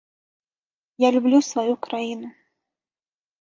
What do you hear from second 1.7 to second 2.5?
краіну.